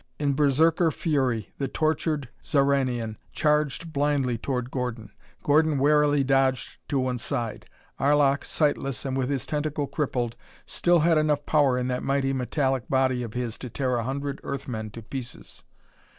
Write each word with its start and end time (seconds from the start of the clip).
In 0.17 0.33
berserker 0.33 0.89
fury 0.89 1.53
the 1.59 1.67
tortured 1.67 2.27
Xoranian 2.43 3.17
charged 3.33 3.93
blindly 3.93 4.35
toward 4.35 4.71
Gordon. 4.71 5.11
Gordon 5.43 5.77
warily 5.77 6.23
dodged 6.23 6.77
to 6.87 6.97
one 6.99 7.19
side. 7.19 7.67
Arlok, 7.99 8.43
sightless, 8.43 9.05
and 9.05 9.15
with 9.15 9.29
his 9.29 9.45
tentacle 9.45 9.85
crippled, 9.85 10.35
still 10.65 11.01
had 11.01 11.19
enough 11.19 11.45
power 11.45 11.77
in 11.77 11.87
that 11.89 12.01
mighty 12.01 12.33
metallic 12.33 12.89
body 12.89 13.21
of 13.21 13.35
his 13.35 13.59
to 13.59 13.69
tear 13.69 13.95
a 13.97 14.03
hundred 14.03 14.39
Earth 14.43 14.67
men 14.67 14.89
to 14.89 15.03
pieces. 15.03 15.63